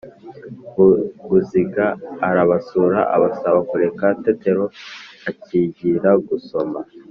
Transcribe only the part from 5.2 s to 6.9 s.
akigira gusoma.